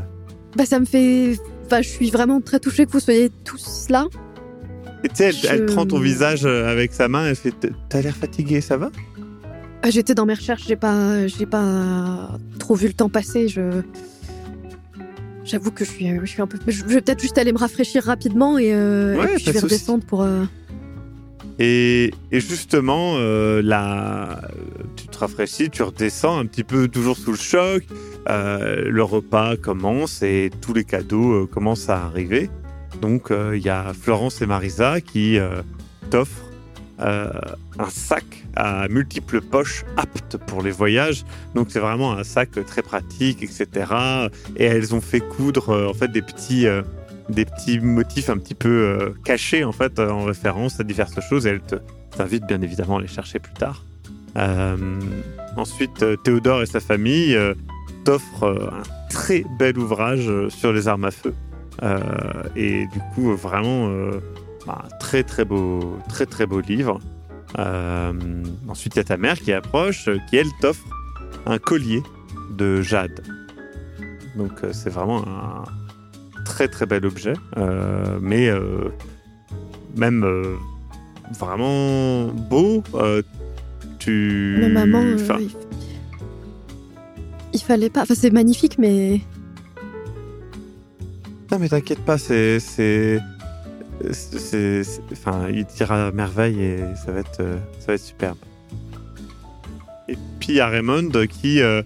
Bah, 0.56 0.64
ça 0.64 0.78
me 0.80 0.84
fait. 0.86 1.36
Enfin, 1.70 1.82
je 1.82 1.88
suis 1.88 2.10
vraiment 2.10 2.40
très 2.40 2.58
touchée 2.60 2.86
que 2.86 2.90
vous 2.92 3.00
soyez 3.00 3.30
tous 3.44 3.86
là. 3.90 4.06
et 5.04 5.08
tu 5.08 5.16
sais, 5.16 5.32
elle, 5.48 5.66
prend 5.66 5.84
ton 5.86 5.98
visage 6.00 6.46
euh, 6.46 6.66
avec 6.70 6.92
sa 6.94 7.08
main. 7.08 7.26
Elle 7.26 7.36
fait, 7.36 7.54
t'as 7.90 8.00
l'air 8.00 8.16
fatigué, 8.16 8.60
ça 8.62 8.76
va? 8.78 8.90
Ah, 9.82 9.90
J'étais 9.90 10.14
dans 10.14 10.24
mes 10.26 10.34
recherches, 10.34 10.64
j'ai 10.66 10.76
pas, 10.76 11.26
j'ai 11.26 11.46
pas 11.46 12.38
trop 12.58 12.74
vu 12.74 12.86
le 12.88 12.94
temps 12.94 13.08
passer. 13.10 13.48
Je, 13.48 13.82
j'avoue 15.44 15.70
que 15.70 15.84
je 15.84 15.90
suis, 15.90 16.08
je 16.20 16.24
suis 16.26 16.42
un 16.42 16.46
peu. 16.46 16.58
Je 16.66 16.84
vais 16.84 17.00
peut-être 17.00 17.20
juste 17.20 17.38
aller 17.38 17.52
me 17.52 17.58
rafraîchir 17.58 18.02
rapidement 18.04 18.58
et, 18.58 18.72
euh, 18.72 19.16
Ouais, 19.16 19.32
et 19.32 19.34
puis 19.36 19.44
je 19.44 19.50
vais 19.52 19.60
redescendre 19.60 20.04
pour. 20.04 20.22
euh, 20.22 20.44
Et, 21.58 22.12
et 22.32 22.40
justement, 22.40 23.14
euh, 23.16 23.62
là, 23.62 24.40
tu 24.96 25.06
te 25.06 25.18
rafraîchis, 25.18 25.70
tu 25.70 25.82
redescends 25.82 26.38
un 26.38 26.46
petit 26.46 26.64
peu 26.64 26.88
toujours 26.88 27.16
sous 27.16 27.30
le 27.32 27.38
choc. 27.38 27.84
Euh, 28.28 28.90
le 28.90 29.02
repas 29.02 29.56
commence 29.56 30.22
et 30.22 30.50
tous 30.60 30.74
les 30.74 30.84
cadeaux 30.84 31.32
euh, 31.32 31.46
commencent 31.46 31.88
à 31.88 32.04
arriver. 32.04 32.50
Donc, 33.00 33.30
euh, 33.30 33.56
il 33.56 33.62
y 33.62 33.70
a 33.70 33.92
Florence 33.94 34.42
et 34.42 34.46
Marisa 34.46 35.00
qui 35.00 35.38
t'offrent 36.10 36.44
un 36.98 37.90
sac 37.90 38.24
à 38.56 38.88
multiples 38.88 39.40
poches 39.40 39.84
aptes 39.96 40.36
pour 40.36 40.62
les 40.62 40.72
voyages. 40.72 41.24
Donc, 41.54 41.68
c'est 41.70 41.78
vraiment 41.78 42.12
un 42.12 42.24
sac 42.24 42.50
très 42.66 42.82
pratique, 42.82 43.42
etc. 43.42 43.68
Et 44.56 44.64
elles 44.64 44.94
ont 44.94 45.00
fait 45.00 45.20
coudre 45.20 45.88
en 45.88 45.94
fait 45.94 46.08
des 46.08 46.22
petits 46.22 46.66
des 47.28 47.44
petits 47.44 47.78
motifs 47.78 48.30
un 48.30 48.38
petit 48.38 48.54
peu 48.54 49.14
cachés 49.22 49.62
en 49.62 49.72
fait 49.72 50.00
en 50.00 50.24
référence 50.24 50.80
à 50.80 50.82
diverses 50.82 51.20
choses 51.28 51.46
et 51.46 51.50
elle 51.50 51.60
te 51.60 51.76
t'invite 52.16 52.46
bien 52.46 52.62
évidemment 52.62 52.96
à 52.96 53.00
les 53.00 53.06
chercher 53.06 53.38
plus 53.38 53.54
tard. 53.54 53.84
Ensuite, 55.56 56.04
Théodore 56.24 56.62
et 56.62 56.66
sa 56.66 56.80
famille 56.80 57.38
t'offrent 58.08 58.44
euh, 58.44 58.70
un 58.70 58.82
très 59.10 59.44
bel 59.58 59.78
ouvrage 59.78 60.30
euh, 60.30 60.48
sur 60.48 60.72
les 60.72 60.88
armes 60.88 61.04
à 61.04 61.10
feu 61.10 61.34
Euh, 61.82 62.00
et 62.56 62.86
du 62.86 63.00
coup 63.14 63.36
vraiment 63.36 63.88
euh, 63.88 64.18
bah, 64.66 64.82
très 64.98 65.22
très 65.22 65.44
beau 65.44 65.98
très 66.08 66.26
très 66.26 66.46
beau 66.46 66.60
livre. 66.60 66.98
Euh, 67.58 68.12
ensuite, 68.66 68.96
il 68.96 68.98
y 68.98 69.00
a 69.00 69.04
ta 69.04 69.16
mère 69.16 69.38
qui 69.38 69.52
approche, 69.52 70.08
qui 70.28 70.36
elle 70.38 70.52
t'offre 70.60 70.84
un 71.46 71.58
collier 71.58 72.02
de 72.56 72.82
jade. 72.82 73.20
Donc 74.36 74.54
c'est 74.72 74.90
vraiment 74.90 75.20
un 75.28 75.64
très 76.44 76.66
très 76.66 76.86
bel 76.86 77.04
objet, 77.06 77.34
mais 78.20 78.50
même 79.96 80.26
vraiment 81.38 82.26
beau. 82.50 82.82
tu. 83.98 84.66
Maman. 84.72 85.16
Fallait 87.68 87.90
pas. 87.90 88.02
Enfin, 88.02 88.14
c'est 88.14 88.30
magnifique, 88.30 88.78
mais 88.78 89.20
Non, 91.52 91.58
mais 91.58 91.68
t'inquiète 91.68 92.00
pas, 92.00 92.18
c'est. 92.18 92.58
c'est... 92.60 93.20
Enfin, 95.12 95.48
il 95.50 95.66
tira 95.66 96.06
à 96.06 96.12
merveille 96.12 96.62
et 96.62 96.78
ça 97.04 97.12
va 97.12 97.20
être, 97.20 97.40
euh, 97.40 97.58
ça 97.80 97.88
va 97.88 97.94
être 97.94 98.02
superbe. 98.02 98.38
Et 100.08 100.16
puis 100.38 100.50
il 100.50 100.54
y 100.54 100.60
a 100.60 100.68
Raymond 100.68 101.10
qui, 101.28 101.60
euh, 101.60 101.82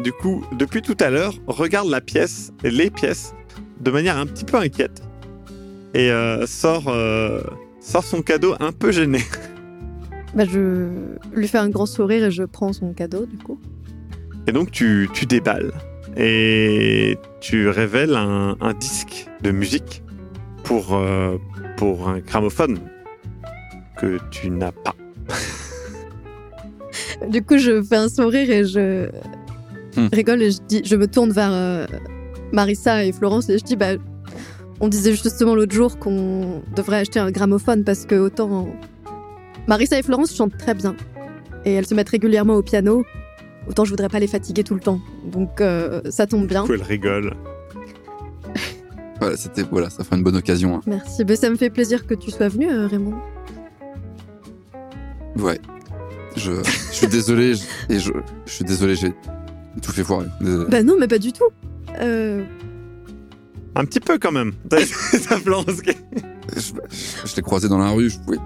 du 0.00 0.12
coup, 0.12 0.44
depuis 0.56 0.82
tout 0.82 0.96
à 1.00 1.10
l'heure, 1.10 1.34
regarde 1.46 1.88
la 1.88 2.00
pièce, 2.00 2.52
les 2.62 2.90
pièces, 2.90 3.34
de 3.80 3.90
manière 3.90 4.18
un 4.18 4.26
petit 4.26 4.44
peu 4.44 4.56
inquiète. 4.58 5.02
Et 5.94 6.10
euh, 6.10 6.46
sort, 6.46 6.88
euh, 6.88 7.40
sort 7.80 8.04
son 8.04 8.22
cadeau 8.22 8.54
un 8.60 8.72
peu 8.72 8.92
gêné. 8.92 9.20
bah, 10.34 10.44
je 10.44 10.88
lui 11.32 11.48
fais 11.48 11.58
un 11.58 11.70
grand 11.70 11.86
sourire 11.86 12.24
et 12.24 12.30
je 12.30 12.44
prends 12.44 12.72
son 12.72 12.92
cadeau, 12.92 13.26
du 13.26 13.38
coup. 13.38 13.58
Et 14.46 14.52
donc 14.52 14.70
tu, 14.70 15.08
tu 15.12 15.26
déballes 15.26 15.72
et 16.16 17.18
tu 17.40 17.68
révèles 17.68 18.14
un, 18.14 18.56
un 18.60 18.72
disque 18.74 19.26
de 19.42 19.50
musique 19.50 20.02
pour, 20.62 20.94
euh, 20.94 21.36
pour 21.76 22.08
un 22.08 22.18
gramophone 22.20 22.78
que 23.96 24.18
tu 24.30 24.50
n'as 24.50 24.72
pas. 24.72 24.94
Du 27.28 27.42
coup, 27.42 27.58
je 27.58 27.82
fais 27.82 27.96
un 27.96 28.08
sourire 28.08 28.50
et 28.50 28.64
je 28.64 29.08
Hmm. 29.96 30.08
rigole 30.12 30.42
et 30.42 30.50
je, 30.50 30.58
dis, 30.66 30.82
je 30.84 30.96
me 30.96 31.06
tourne 31.06 31.30
vers 31.30 31.52
euh, 31.52 31.86
Marissa 32.52 33.04
et 33.04 33.12
Florence 33.12 33.48
et 33.48 33.58
je 33.58 33.62
dis 33.62 33.76
bah, 33.76 33.92
on 34.80 34.88
disait 34.88 35.12
justement 35.12 35.54
l'autre 35.54 35.72
jour 35.72 36.00
qu'on 36.00 36.62
devrait 36.74 36.96
acheter 36.96 37.20
un 37.20 37.30
gramophone 37.30 37.84
parce 37.84 38.04
que 38.04 38.16
autant 38.16 38.66
Marissa 39.68 39.96
et 39.96 40.02
Florence 40.02 40.34
chantent 40.34 40.58
très 40.58 40.74
bien 40.74 40.96
et 41.64 41.74
elles 41.74 41.86
se 41.86 41.94
mettent 41.94 42.08
régulièrement 42.08 42.54
au 42.54 42.62
piano. 42.62 43.04
Autant 43.68 43.84
je 43.84 43.90
voudrais 43.90 44.08
pas 44.08 44.18
les 44.18 44.26
fatiguer 44.26 44.62
tout 44.64 44.74
le 44.74 44.80
temps. 44.80 45.00
Donc 45.24 45.60
euh, 45.60 46.00
ça 46.10 46.26
tombe 46.26 46.46
bien. 46.46 46.64
Elle 46.68 46.82
rigole. 46.82 47.34
Voilà, 49.20 49.36
c'était 49.36 49.62
voilà, 49.62 49.88
ça 49.90 50.02
fera 50.04 50.16
une 50.16 50.22
bonne 50.24 50.36
occasion. 50.36 50.74
hein. 50.76 50.80
Merci. 50.86 51.24
Mais 51.26 51.36
ça 51.36 51.48
me 51.48 51.56
fait 51.56 51.70
plaisir 51.70 52.04
que 52.06 52.14
tu 52.14 52.30
sois 52.32 52.48
venu, 52.48 52.68
euh, 52.70 52.86
Raymond. 52.88 53.14
Ouais. 55.38 55.58
Je, 56.36 56.50
je 56.64 56.92
suis 56.94 57.06
désolé 57.06 57.54
je- 57.54 57.62
et 57.94 57.98
je, 58.00 58.12
je 58.44 58.52
suis 58.52 58.64
désolé, 58.64 58.96
j'ai 58.96 59.12
tout 59.80 59.92
fait 59.92 60.02
foirer. 60.02 60.26
Désolé. 60.40 60.68
Bah 60.68 60.82
non, 60.82 60.96
mais 60.98 61.06
pas 61.06 61.18
du 61.18 61.32
tout. 61.32 61.44
Euh, 62.00 62.44
Un 63.76 63.84
petit 63.84 64.00
peu 64.00 64.18
quand 64.18 64.32
même. 64.32 64.52
Je, 66.56 66.72
je 67.24 67.36
l'ai 67.36 67.42
croisé 67.42 67.68
dans 67.68 67.78
la 67.78 67.90
rue, 67.90 68.10
je 68.10 68.18
pouvais 68.18 68.36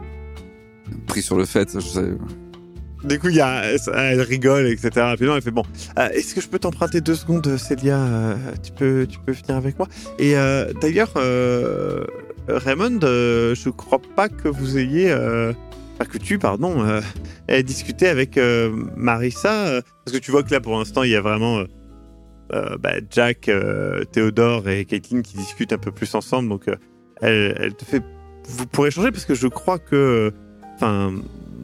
pris 1.06 1.20
sur 1.22 1.36
le 1.36 1.44
fait. 1.46 1.68
Je 1.74 1.80
sais, 1.80 2.12
Du 3.04 3.18
coup, 3.18 3.28
elle 3.28 4.20
rigole, 4.22 4.66
etc. 4.66 4.90
Rapidement, 4.96 5.36
elle 5.36 5.42
fait 5.42 5.50
bon. 5.50 5.62
euh, 5.98 6.08
Est-ce 6.08 6.34
que 6.34 6.40
je 6.40 6.48
peux 6.48 6.58
t'emprunter 6.58 7.00
deux 7.00 7.14
secondes, 7.14 7.56
Célia 7.56 7.96
euh, 7.98 8.34
Tu 8.62 8.72
peux, 8.72 9.06
tu 9.08 9.18
peux 9.20 9.32
venir 9.32 9.56
avec 9.56 9.78
moi? 9.78 9.86
Et 10.18 10.36
euh, 10.36 10.72
d'ailleurs, 10.80 11.12
euh, 11.16 12.04
Raymond, 12.48 12.98
euh, 13.04 13.54
je 13.54 13.68
crois 13.70 14.00
pas 14.16 14.28
que 14.28 14.48
vous 14.48 14.78
ayez, 14.78 15.10
euh, 15.12 15.52
pas 15.98 16.06
que 16.06 16.18
tu, 16.18 16.38
pardon, 16.38 16.84
euh, 17.48 17.62
discuté 17.62 18.08
avec 18.08 18.36
euh, 18.36 18.70
Marissa, 18.96 19.66
euh, 19.68 19.80
parce 20.04 20.16
que 20.16 20.22
tu 20.22 20.30
vois 20.32 20.42
que 20.42 20.50
là, 20.52 20.60
pour 20.60 20.76
l'instant, 20.76 21.04
il 21.04 21.10
y 21.10 21.16
a 21.16 21.20
vraiment 21.20 21.58
euh, 21.58 21.64
euh, 22.52 22.76
bah, 22.78 22.94
Jack, 23.10 23.48
euh, 23.48 24.02
Théodore 24.04 24.68
et 24.68 24.84
Caitlin 24.84 25.22
qui 25.22 25.36
discutent 25.36 25.72
un 25.72 25.78
peu 25.78 25.92
plus 25.92 26.14
ensemble. 26.16 26.48
Donc, 26.48 26.66
euh, 26.68 26.74
elle, 27.20 27.54
elle 27.60 27.74
te 27.74 27.84
fait, 27.84 28.02
vous 28.48 28.66
pourrez 28.66 28.90
changer 28.90 29.12
parce 29.12 29.24
que 29.24 29.34
je 29.34 29.46
crois 29.46 29.78
que, 29.78 30.32
enfin. 30.74 31.14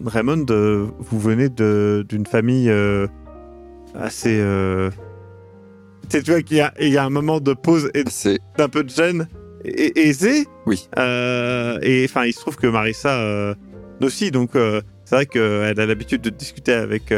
Raymond, 0.04 0.44
vous 0.48 1.18
venez 1.20 1.48
d'une 1.48 2.26
famille 2.26 2.70
euh, 2.70 3.06
assez. 3.94 4.38
Euh... 4.40 4.90
Tu 6.10 6.18
sais, 6.18 6.22
tu 6.22 6.30
vois 6.32 6.42
qu'il 6.42 6.56
y, 6.58 6.60
a- 6.60 6.74
il 6.80 6.88
y 6.90 6.98
a 6.98 7.04
un 7.04 7.10
moment 7.10 7.40
de 7.40 7.54
pause 7.54 7.90
et 7.94 8.04
c'est 8.08 8.38
d'un 8.58 8.68
peu 8.68 8.84
de 8.84 8.90
gêne 8.90 9.26
aisé. 9.64 10.46
Oui. 10.66 10.88
Euh, 10.98 11.78
et 11.82 12.04
enfin, 12.08 12.24
il 12.26 12.32
se 12.34 12.40
trouve 12.40 12.56
que 12.56 12.66
Marissa 12.66 13.20
euh, 13.20 13.54
aussi, 14.02 14.30
donc 14.30 14.54
euh, 14.56 14.82
c'est 15.04 15.14
vrai 15.16 15.26
qu'elle 15.26 15.80
a 15.80 15.86
l'habitude 15.86 16.20
de 16.20 16.30
discuter 16.30 16.72
avec, 16.74 17.12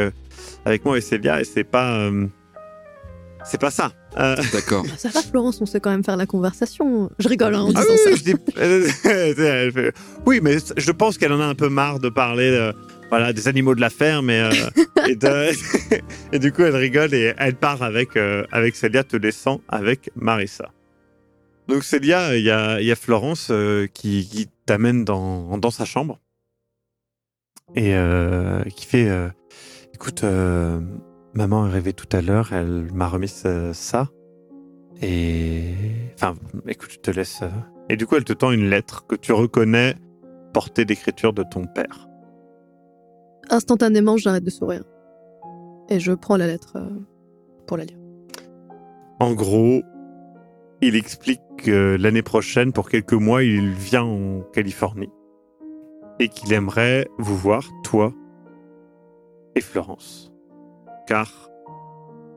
avec 0.65 0.85
moi 0.85 0.97
et 0.97 1.01
Célia 1.01 1.41
et 1.41 1.43
c'est 1.43 1.63
pas. 1.65 2.09
c'est 3.43 3.59
pas 3.59 3.71
ça. 3.71 3.91
Euh, 4.19 4.35
d'accord. 4.51 4.85
ça 4.97 5.09
va, 5.09 5.21
Florence, 5.21 5.61
on 5.61 5.65
sait 5.65 5.79
quand 5.79 5.91
même 5.91 6.03
faire 6.03 6.17
la 6.17 6.25
conversation. 6.25 7.09
Je 7.19 7.27
rigole 7.27 7.53
hein, 7.55 7.61
en 7.61 7.71
Ah 7.75 7.81
disant 7.81 7.93
oui, 7.93 7.97
ça. 7.97 8.09
oui, 8.09 8.17
je 8.17 8.23
dis- 8.23 9.01
elle 9.09 9.71
fait- 9.71 9.93
oui, 10.25 10.39
mais 10.41 10.57
je 10.75 10.91
pense 10.91 11.17
qu'elle 11.17 11.33
en 11.33 11.39
a 11.39 11.45
un 11.45 11.55
peu 11.55 11.69
marre 11.69 11.99
de 11.99 12.09
parler 12.09 12.71
voilà, 13.09 13.31
des 13.31 13.47
animaux 13.47 13.73
de 13.75 13.79
la 13.81 13.89
ferme 13.89 14.29
et, 14.29 14.41
euh, 14.41 14.51
et, 15.07 15.15
de- 15.15 15.51
et 16.33 16.39
du 16.39 16.51
coup 16.51 16.63
elle 16.63 16.75
rigole 16.75 17.13
et 17.13 17.33
elle 17.37 17.55
part 17.55 17.81
avec, 17.83 18.17
euh, 18.17 18.43
avec 18.51 18.75
Célia 18.75 19.03
te 19.03 19.15
laissant 19.15 19.61
avec 19.69 20.09
Marissa. 20.15 20.71
Donc 21.69 21.83
Célia, 21.83 22.35
il 22.37 22.43
y 22.43 22.49
a, 22.51 22.81
il 22.81 22.87
y 22.87 22.91
a 22.91 22.95
Florence 22.95 23.47
euh, 23.51 23.87
qui, 23.93 24.27
qui 24.27 24.49
t'amène 24.65 25.05
dans, 25.05 25.57
dans 25.57 25.71
sa 25.71 25.85
chambre 25.85 26.19
et 27.75 27.93
euh, 27.95 28.63
qui 28.75 28.85
fait 28.85 29.07
euh, 29.09 29.27
écoute, 29.93 30.23
euh, 30.23 30.79
maman 31.37 31.67
est 31.67 31.71
rêvée 31.71 31.93
tout 31.93 32.09
à 32.11 32.21
l'heure, 32.21 32.51
elle 32.51 32.91
m'a 32.93 33.07
remis 33.07 33.31
euh, 33.45 33.71
ça. 33.71 34.09
Et. 35.01 35.71
Enfin, 36.15 36.33
écoute, 36.67 36.89
je 36.91 36.97
te 36.97 37.11
laisse. 37.11 37.41
euh. 37.43 37.49
Et 37.89 37.95
du 37.95 38.05
coup, 38.05 38.15
elle 38.15 38.25
te 38.25 38.33
tend 38.33 38.51
une 38.51 38.69
lettre 38.69 39.05
que 39.07 39.15
tu 39.15 39.31
reconnais 39.31 39.95
portée 40.51 40.83
d'écriture 40.83 41.33
de 41.33 41.43
ton 41.43 41.65
père. 41.65 42.09
Instantanément, 43.49 44.17
j'arrête 44.17 44.43
de 44.43 44.49
sourire. 44.49 44.83
Et 45.89 45.99
je 45.99 46.11
prends 46.11 46.35
la 46.35 46.47
lettre 46.47 46.73
euh, 46.75 46.89
pour 47.67 47.77
la 47.77 47.85
lire. 47.85 47.97
En 49.19 49.33
gros, 49.33 49.83
il 50.81 50.95
explique 50.95 51.41
que 51.57 51.95
l'année 51.99 52.23
prochaine, 52.23 52.73
pour 52.73 52.89
quelques 52.89 53.13
mois, 53.13 53.43
il 53.43 53.69
vient 53.69 54.03
en 54.03 54.41
Californie. 54.53 55.11
Et 56.19 56.29
qu'il 56.29 56.51
aimerait 56.51 57.07
vous 57.19 57.37
voir, 57.37 57.69
toi 57.83 58.11
et 59.55 59.61
Florence. 59.61 60.31
Car, 61.07 61.49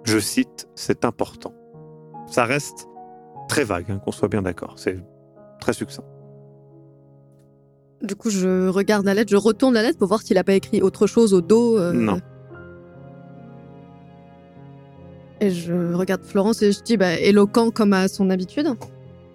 je 0.05 0.19
cite, 0.19 0.69
c'est 0.75 1.05
important. 1.05 1.53
Ça 2.27 2.45
reste 2.45 2.87
très 3.49 3.65
vague, 3.65 3.91
hein, 3.91 3.99
qu'on 3.99 4.13
soit 4.13 4.29
bien 4.29 4.43
d'accord. 4.43 4.75
C'est 4.77 4.99
très 5.61 5.73
succinct. 5.73 6.05
Du 8.03 8.15
coup, 8.17 8.31
je 8.31 8.69
regarde 8.69 9.05
la 9.05 9.13
lettre, 9.13 9.31
je 9.31 9.37
retourne 9.37 9.75
la 9.75 9.83
lettre 9.83 9.99
pour 9.99 10.09
voir 10.09 10.23
s'il 10.23 10.39
a 10.39 10.45
pas 10.45 10.55
écrit 10.55 10.81
autre 10.81 11.07
chose 11.07 11.35
au 11.35 11.41
dos. 11.43 11.77
euh, 11.79 11.93
Non. 11.93 12.19
Et 15.41 15.51
je 15.51 15.93
regarde 15.95 16.23
Florence 16.23 16.63
et 16.63 16.71
je 16.73 16.81
dis, 16.83 16.97
bah, 16.97 17.15
éloquent 17.19 17.71
comme 17.71 17.93
à 17.93 18.09
son 18.09 18.31
habitude. 18.31 18.69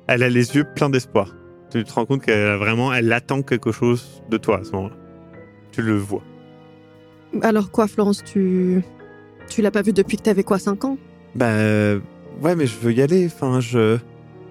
Elle 0.07 0.23
a 0.23 0.29
les 0.29 0.55
yeux 0.55 0.63
pleins 0.75 0.89
d'espoir. 0.89 1.35
Tu 1.71 1.83
te 1.83 1.91
rends 1.93 2.05
compte 2.05 2.21
qu'elle 2.21 2.57
vraiment, 2.57 2.93
elle 2.93 3.11
attend 3.11 3.41
quelque 3.41 3.71
chose 3.71 4.23
de 4.29 4.37
toi 4.37 4.59
à 4.59 4.63
ce 4.63 4.71
moment-là. 4.73 4.95
Tu 5.71 5.81
le 5.81 5.95
vois. 5.97 6.21
Alors 7.41 7.69
quoi, 7.71 7.87
Florence, 7.87 8.23
tu. 8.23 8.83
Tu 9.49 9.61
l'as 9.61 9.71
pas 9.71 9.81
vu 9.81 9.93
depuis 9.93 10.17
que 10.17 10.23
t'avais 10.23 10.43
quoi, 10.43 10.59
5 10.59 10.83
ans? 10.85 10.97
Bah 11.35 11.47
euh, 11.47 11.99
ouais, 12.41 12.55
mais 12.55 12.65
je 12.67 12.75
veux 12.77 12.93
y 12.93 13.01
aller. 13.01 13.25
Enfin, 13.27 13.59
je. 13.59 13.97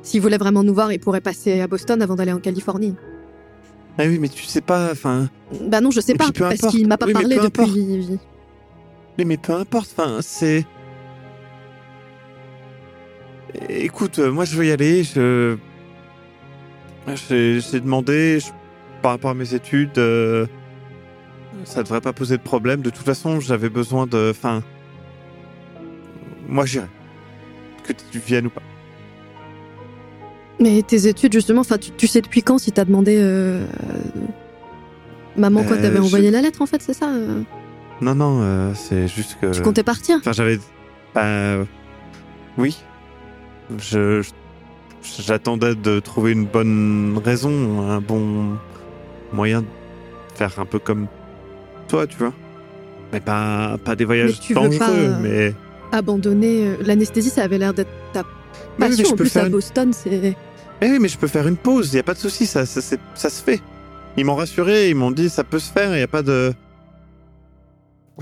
S'il 0.03 0.21
voulait 0.21 0.39
vraiment 0.39 0.63
nous 0.63 0.75
voir, 0.75 0.93
il 0.93 1.01
pourrait 1.01 1.21
passer 1.21 1.61
à 1.61 1.67
Boston 1.67 2.01
avant 2.03 2.15
d'aller 2.15 2.33
en 2.33 2.39
Californie. 2.41 2.95
Ah 3.99 4.05
oui, 4.07 4.19
mais 4.19 4.29
tu 4.29 4.45
sais 4.45 4.61
pas. 4.61 4.91
Enfin, 4.93 5.29
Bah 5.69 5.81
non, 5.81 5.91
je 5.91 6.01
sais 6.01 6.15
pas, 6.15 6.31
parce 6.33 6.61
qu'il 6.69 6.87
m'a 6.89 6.99
pas 6.99 7.07
Oui, 7.07 7.13
parlé 7.13 7.37
depuis. 7.39 8.19
mais, 9.19 9.25
mais 9.25 9.37
peu 9.37 9.53
importe. 9.55 9.95
Enfin, 9.97 10.19
c'est. 10.21 10.65
Écoute, 13.69 14.19
euh, 14.19 14.31
moi 14.33 14.45
je 14.45 14.57
veux 14.57 14.67
y 14.67 14.73
aller. 14.73 15.05
Je. 15.05 15.57
J'ai 17.29 17.61
j'ai 17.61 17.81
demandé 17.81 18.41
je- 18.41 18.51
par 19.03 19.13
rapport 19.13 19.31
à 19.31 19.35
mes 19.35 19.55
études. 19.55 19.99
euh, 19.99 20.47
Ça 21.65 21.83
devrait 21.83 22.01
pas 22.01 22.13
poser 22.13 22.37
de 22.37 22.43
problème. 22.43 22.81
De 22.83 22.91
toute 22.91 23.05
façon, 23.07 23.41
j'avais 23.41 23.69
besoin 23.69 24.07
de. 24.07 24.29
Enfin. 24.31 24.63
Moi 26.49 26.67
j'irai. 26.67 26.87
Que 27.87 27.93
tu 27.93 28.19
viennes 28.19 28.47
ou 28.47 28.51
pas. 28.51 28.63
Mais 30.61 30.83
tes 30.83 31.09
études, 31.09 31.33
justement, 31.33 31.63
enfin, 31.63 31.79
tu, 31.79 31.91
tu 31.91 32.07
sais 32.07 32.21
depuis 32.21 32.43
quand 32.43 32.59
si 32.59 32.73
t'as 32.73 32.85
demandé. 32.85 33.17
euh, 33.19 33.67
Maman, 35.37 35.65
quoi, 35.65 35.77
Euh, 35.77 35.83
t'avais 35.83 35.97
je- 35.97 36.03
envoyé 36.03 36.31
la 36.31 36.41
lettre 36.43 36.63
en 36.63 36.67
fait, 36.67 36.81
c'est 36.81 36.93
ça 36.95 37.11
euh 37.11 37.43
Non, 38.01 38.15
non, 38.15 38.39
euh, 38.41 38.73
c'est 38.75 39.09
juste 39.09 39.37
que. 39.41 39.51
Tu 39.53 39.63
comptais 39.63 39.83
partir 39.83 40.17
Enfin, 40.19 40.33
j'avais. 40.33 40.59
Bah. 41.15 41.65
Oui. 42.57 42.77
Je. 43.79 44.23
je- 44.23 44.31
J'attendais 45.19 45.75
de 45.75 46.01
trouver 46.01 46.33
une 46.33 46.47
bonne 46.47 47.21
raison, 47.23 47.83
un 47.91 48.01
bon 48.01 48.57
moyen 49.35 49.61
de 49.61 49.67
faire 50.35 50.59
un 50.59 50.65
peu 50.65 50.79
comme 50.79 51.09
toi, 51.89 52.07
tu 52.07 52.17
vois. 52.17 52.33
Mais 53.13 53.21
pas, 53.21 53.77
pas 53.85 53.97
des 53.97 54.07
voyages 54.07 54.41
dangereux, 54.51 54.79
pas, 54.79 54.91
euh, 54.93 55.19
mais. 55.21 55.55
Abandonner. 55.97 56.67
euh, 56.67 56.77
L'anesthésie, 56.85 57.31
ça 57.31 57.43
avait 57.45 57.59
l'air 57.59 57.73
d'être 57.75 57.91
ta 58.13 58.23
mais 58.79 58.89
passion. 58.89 59.05
je 59.07 59.13
en 59.13 59.17
plus, 59.17 59.37
à 59.37 59.43
une- 59.47 59.53
Boston, 59.53 59.93
c'est. 59.93 60.35
Eh 60.81 60.91
oui, 60.91 60.99
mais 61.01 61.09
je 61.09 61.17
peux 61.19 61.29
faire 61.29 61.47
une 61.49 61.57
pause, 61.57 61.91
il 61.93 61.97
y 61.97 62.01
a 62.01 62.03
pas 62.03 62.15
de 62.15 62.19
souci, 62.19 62.47
ça, 62.47 62.67
ça, 62.67 62.81
ça 63.15 63.31
se 63.31 63.43
fait. 63.43 63.61
Ils 64.17 64.25
m'ont 64.25 64.35
rassuré, 64.37 64.91
ils 64.91 64.95
m'ont 64.97 65.11
dit 65.13 65.29
ça 65.31 65.45
peut 65.45 65.59
se 65.59 65.71
faire, 65.73 65.95
il 65.97 66.01
y 66.01 66.03
a 66.03 66.09
pas 66.09 66.23
de. 66.23 66.53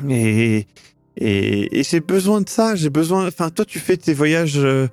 Et, 0.08 0.66
Et, 1.18 1.78
et 1.80 1.82
j'ai 1.82 2.00
besoin 2.00 2.40
de 2.40 2.48
ça. 2.48 2.74
J'ai 2.74 2.88
besoin. 2.90 3.26
Enfin, 3.28 3.50
toi, 3.50 3.64
tu 3.66 3.78
fais 3.78 3.96
tes 3.98 4.14
voyages 4.14 4.56
euh, 4.58 4.86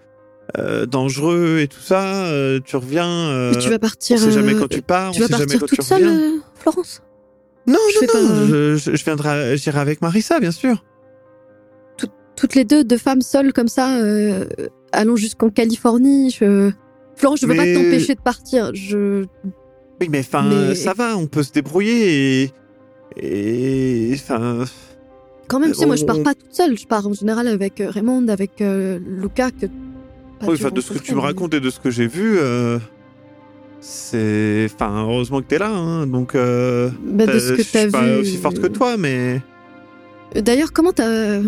euh, 0.57 0.85
dangereux 0.85 1.59
et 1.61 1.67
tout 1.67 1.79
ça. 1.79 2.25
euh, 2.25 2.59
tu 2.63 2.75
reviens. 2.75 3.51
Mais 3.53 3.57
tu 3.59 3.69
vas 3.69 3.79
partir. 3.79 4.17
on 4.17 4.25
sait 4.25 4.31
jamais 4.31 4.55
quand 4.55 4.67
tu 4.67 4.81
pars. 4.81 5.11
tu 5.11 5.19
on 5.19 5.21
vas 5.21 5.27
sait 5.27 5.33
jamais 5.33 5.45
partir 5.45 5.59
quand 5.61 5.65
toute 5.67 5.79
tu 5.79 5.85
seule, 5.85 6.03
reviens. 6.05 6.19
euh, 6.19 6.37
Florence? 6.55 7.01
Non, 7.67 7.77
je 7.93 8.05
non, 8.05 8.23
non. 8.23 8.29
pas- 8.39 8.45
Je, 8.47 8.75
je, 8.75 8.95
je 8.95 9.03
viendrai. 9.05 9.57
J'irai 9.57 9.79
avec 9.79 10.01
Marissa, 10.01 10.39
bien 10.41 10.51
sûr. 10.51 10.83
Toutes 12.39 12.55
les 12.55 12.63
deux, 12.63 12.83
deux 12.83 12.97
femmes 12.97 13.21
seules 13.21 13.51
comme 13.53 13.67
ça, 13.67 13.97
euh, 13.97 14.45
allons 14.93 15.15
jusqu'en 15.17 15.49
Californie. 15.49 16.31
Je... 16.31 16.71
Florence, 17.15 17.41
je 17.41 17.45
veux 17.47 17.53
Mais- 17.53 17.73
pas 17.73 17.79
t'empêcher 17.79 18.15
de 18.15 18.21
partir. 18.21 18.71
Je... 18.73 19.25
Oui, 19.99 20.07
mais 20.09 20.19
enfin, 20.19 20.43
Mais- 20.49 20.75
ça 20.75 20.93
va. 20.93 21.17
On 21.17 21.27
peut 21.27 21.43
se 21.43 21.51
débrouiller 21.51 22.51
et. 23.17 24.11
Enfin. 24.13 24.63
Quand 25.49 25.59
même, 25.59 25.71
tu 25.73 25.79
sais, 25.79 25.85
moi, 25.85 25.95
je 25.97 26.05
pars 26.05 26.17
On- 26.19 26.23
pas 26.23 26.33
toute 26.33 26.53
seule. 26.53 26.77
Je 26.77 26.87
pars 26.87 27.05
en 27.07 27.13
général 27.13 27.47
avec 27.47 27.81
euh, 27.81 27.89
Raymond, 27.89 28.27
avec 28.29 28.61
euh, 28.61 28.99
Luca. 29.05 29.51
Que... 29.51 29.65
pas 29.65 30.47
Oui, 30.47 30.53
enfin, 30.53 30.69
de 30.69 30.79
ce 30.79 30.93
que 30.93 30.99
tu 30.99 31.15
me 31.15 31.19
racontes 31.19 31.53
et 31.55 31.59
de 31.59 31.69
ce 31.69 31.79
que 31.81 31.89
j'ai 31.89 32.07
vu, 32.07 32.37
euh, 32.37 32.79
c'est. 33.81 34.67
Enfin, 34.73 35.01
heureusement 35.03 35.41
que 35.41 35.47
t'es 35.47 35.57
là, 35.57 35.69
hein, 35.71 36.07
donc. 36.07 36.35
Euh, 36.35 36.89
Bah, 37.03 37.25
de 37.25 37.37
ce 37.39 37.51
que 37.53 37.57
je 37.57 37.61
suis 37.63 37.85
vu. 37.85 37.91
pas 37.91 38.17
aussi 38.19 38.37
forte 38.37 38.59
que 38.59 38.67
toi, 38.67 38.95
mais. 38.97 39.41
D'ailleurs, 40.35 40.71
comment 40.71 40.93
t'as. 40.93 41.41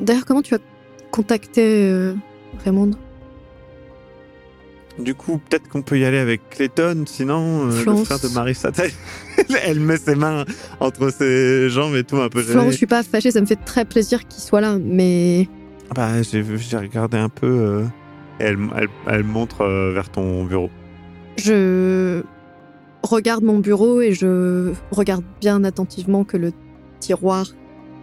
D'ailleurs, 0.00 0.24
comment 0.24 0.42
tu 0.42 0.54
as 0.54 0.58
contacté 1.10 1.88
euh, 1.88 2.14
Raymond? 2.64 2.90
Du 4.98 5.14
coup, 5.14 5.38
peut-être 5.38 5.68
qu'on 5.68 5.82
peut 5.82 5.98
y 5.98 6.04
aller 6.04 6.18
avec 6.18 6.48
Clayton, 6.50 7.04
sinon, 7.06 7.68
euh, 7.68 7.84
le 7.84 8.04
frère 8.04 8.20
de 8.20 8.28
Marissa. 8.28 8.70
Elle 9.64 9.80
met 9.80 9.96
ses 9.96 10.14
mains 10.14 10.44
entre 10.78 11.10
ses 11.12 11.68
jambes 11.68 11.96
et 11.96 12.04
tout, 12.04 12.16
un 12.18 12.28
peu. 12.28 12.42
Florence, 12.42 12.72
je 12.72 12.76
suis 12.76 12.86
pas 12.86 13.02
fâchée, 13.02 13.32
ça 13.32 13.40
me 13.40 13.46
fait 13.46 13.56
très 13.64 13.84
plaisir 13.84 14.26
qu'il 14.28 14.40
soit 14.42 14.60
là, 14.60 14.78
mais. 14.80 15.48
Ah 15.90 15.94
Bah, 15.94 16.22
j'ai 16.22 16.42
regardé 16.76 17.18
un 17.18 17.28
peu. 17.28 17.46
euh, 17.46 17.84
et 18.40 18.44
elle, 18.44 18.58
elle, 18.76 18.88
elle 19.08 19.24
montre 19.24 19.62
euh, 19.62 19.92
vers 19.92 20.10
ton 20.10 20.44
bureau. 20.44 20.70
Je 21.38 22.22
regarde 23.02 23.42
mon 23.42 23.58
bureau 23.58 24.00
et 24.00 24.12
je 24.12 24.72
regarde 24.92 25.24
bien 25.40 25.64
attentivement 25.64 26.22
que 26.24 26.36
le 26.36 26.52
tiroir 27.00 27.46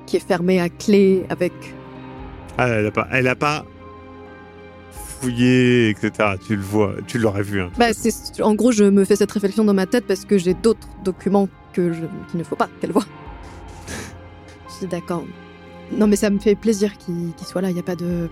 qui 0.06 0.18
est 0.18 0.26
fermé 0.26 0.60
à 0.60 0.68
clé 0.68 1.24
avec. 1.30 1.54
Ah, 2.58 2.68
elle 2.68 2.86
a 2.88 2.92
pas, 2.92 3.08
elle 3.12 3.28
a 3.28 3.36
pas 3.36 3.66
fouillé, 5.22 5.90
etc. 5.90 6.12
Tu 6.46 6.56
le 6.56 6.62
vois, 6.62 6.96
tu 7.08 7.18
l'aurais 7.18 7.44
vu. 7.44 7.62
Hein. 7.62 7.70
Bah, 7.78 7.94
c'est 7.94 8.42
en 8.42 8.56
gros, 8.56 8.72
je 8.72 8.84
me 8.84 9.06
fais 9.06 9.16
cette 9.16 9.32
réflexion 9.32 9.64
dans 9.64 9.74
ma 9.74 9.86
tête 9.86 10.06
parce 10.08 10.26
que 10.26 10.38
j'ai 10.38 10.54
d'autres 10.54 10.88
documents 11.04 11.48
que 11.74 11.94
je... 11.94 12.02
qu'il 12.30 12.40
ne 12.40 12.44
faut 12.44 12.56
pas 12.56 12.70
qu'elle 12.80 12.92
voit. 12.92 13.06
je 14.70 14.74
suis 14.74 14.88
d'accord. 14.88 15.24
Non, 15.92 16.08
mais 16.08 16.16
ça 16.16 16.30
me 16.30 16.40
fait 16.40 16.56
plaisir 16.56 16.98
qu'il 16.98 17.34
soit 17.46 17.62
là. 17.62 17.70
Il 17.70 17.76
y 17.76 17.80
a 17.80 17.84
pas 17.84 17.96
de. 17.96 18.30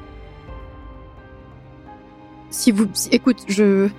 Si 2.50 2.72
vous, 2.72 2.88
si- 2.94 3.10
écoute, 3.12 3.44
je. 3.48 3.90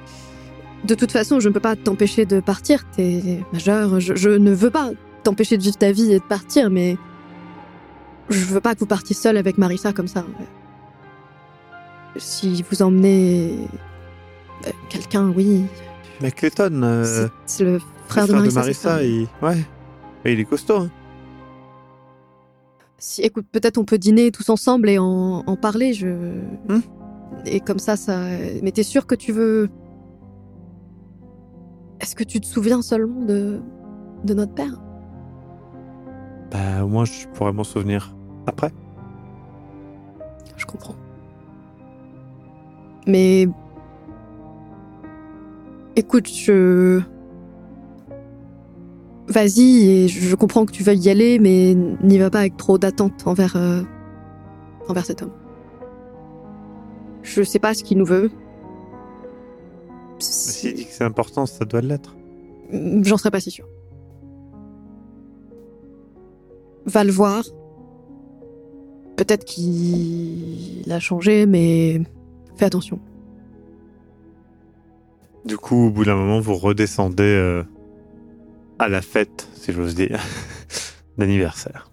De 0.85 0.95
toute 0.95 1.13
façon, 1.13 1.41
je 1.41 1.49
ne 1.49 1.55
peux 1.55 1.61
pas 1.61 1.77
t'empêcher 1.77 2.25
de 2.25 2.41
partir. 2.41 2.85
T'es 2.97 3.41
majeur. 3.53 4.01
Je, 4.01 4.15
je 4.15 4.31
ne 4.31 4.53
veux 4.53 4.71
pas 4.71 4.93
t'empêcher 5.23 5.59
de 5.59 5.63
vivre 5.63 5.77
ta 5.77 5.93
vie 5.93 6.13
et 6.13 6.19
de 6.19 6.25
partir, 6.25 6.71
mais 6.71 6.97
je 8.31 8.45
veux 8.45 8.61
pas 8.61 8.75
que 8.75 8.81
vous 8.81 8.87
partiez 8.87 9.15
seul 9.15 9.37
avec 9.37 9.59
Marissa 9.59 9.93
comme 9.93 10.09
ça. 10.09 10.25
Si 12.17 12.65
vous 12.69 12.83
emmenez 12.83 13.69
euh, 14.67 14.71
quelqu'un, 14.89 15.29
oui, 15.31 15.65
Mais 16.21 16.31
Clayton, 16.31 16.81
euh, 16.83 17.29
c'est- 17.47 17.65
le 17.65 17.73
le 17.75 17.79
frère, 18.09 18.27
de 18.27 18.33
Marissa. 18.33 18.73
ça 18.75 19.03
il... 19.05 19.29
ouais, 19.41 19.65
Et 20.25 20.33
il 20.33 20.41
est 20.41 20.45
costaud. 20.45 20.79
Hein. 20.79 20.91
Si, 22.99 23.23
écoute, 23.23 23.47
peut-être 23.51 23.79
on 23.79 23.85
peut 23.85 23.99
dîner 23.99 24.31
tous 24.33 24.49
ensemble 24.51 24.91
et 24.91 24.99
en, 24.99 25.45
en 25.47 25.57
parler. 25.57 25.95
Je... 25.95 26.09
Hmm. 26.09 26.81
Et 27.47 27.61
comme 27.61 27.79
ça, 27.79 27.95
ça. 27.97 28.19
Mais 28.63 28.73
t'es 28.73 28.83
sûr 28.83 29.07
que 29.07 29.15
tu 29.15 29.31
veux. 29.33 29.71
Est-ce 32.01 32.15
que 32.17 32.25
tu 32.25 32.41
te 32.41 32.47
souviens 32.47 32.83
seulement 32.83 33.25
de, 33.25 33.61
de 34.25 34.35
notre 34.35 34.53
père? 34.55 34.75
Bah, 36.51 36.85
au 36.85 36.89
moins, 36.89 37.05
je 37.05 37.27
pourrais 37.29 37.53
m'en 37.53 37.65
souvenir 37.65 38.15
après. 38.47 38.71
Je 40.57 40.67
comprends. 40.67 40.97
Mais. 43.07 43.49
Écoute, 45.97 46.29
je. 46.29 47.01
Vas-y, 49.27 49.89
et 49.89 50.09
je 50.09 50.35
comprends 50.35 50.67
que 50.67 50.73
tu 50.73 50.83
veuilles 50.83 51.03
y 51.03 51.11
aller, 51.11 51.39
mais 51.39 51.75
n'y 52.03 52.19
va 52.19 52.31
pas 52.31 52.41
avec 52.41 52.57
trop 52.57 52.79
d'attente 52.79 53.27
envers. 53.27 53.55
euh, 53.57 53.83
envers 54.91 55.07
cet 55.07 55.23
homme. 55.23 55.33
Je 57.23 57.43
sais 57.43 57.59
pas 57.59 57.75
ce 57.75 57.85
qu'il 57.85 57.99
nous 57.99 58.05
veut. 58.05 58.31
S'il 60.19 60.75
dit 60.75 60.87
que 60.87 60.93
c'est 60.93 61.05
important, 61.05 61.47
ça 61.47 61.65
doit 61.65 61.81
l'être. 61.81 62.17
J'en 63.03 63.17
serais 63.17 63.31
pas 63.31 63.41
si 63.41 63.51
sûre. 63.51 63.69
Va 66.87 67.05
le 67.05 67.13
voir. 67.13 67.45
Peut-être 69.21 69.45
qu'il 69.45 70.91
a 70.91 70.99
changé, 70.99 71.45
mais 71.45 72.01
fais 72.57 72.65
attention. 72.65 72.99
Du 75.45 75.59
coup, 75.59 75.89
au 75.89 75.91
bout 75.91 76.07
d'un 76.07 76.17
moment, 76.17 76.41
vous 76.41 76.55
redescendez 76.55 77.25
euh, 77.25 77.63
à 78.79 78.89
la 78.89 79.03
fête, 79.03 79.47
si 79.53 79.75
j'ose 79.75 79.95
dire, 79.95 80.19
d'anniversaire. 81.19 81.91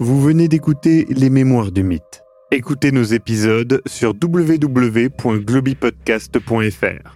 Vous 0.00 0.22
venez 0.22 0.48
d'écouter 0.48 1.04
Les 1.10 1.28
Mémoires 1.28 1.70
du 1.70 1.82
Mythe. 1.82 2.24
Écoutez 2.50 2.92
nos 2.92 3.04
épisodes 3.04 3.82
sur 3.84 4.14
www.globipodcast.fr. 4.22 7.15